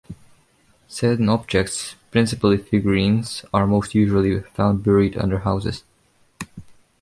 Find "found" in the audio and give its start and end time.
4.41-4.83